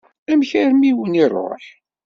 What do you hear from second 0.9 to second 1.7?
wen-iṛuḥ?